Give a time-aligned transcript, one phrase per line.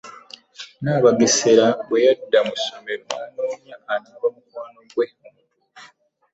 [0.81, 5.45] Nabageesera bwe yadda mu ssomero n'anoonya anaaba mukwano gwe omutuufu.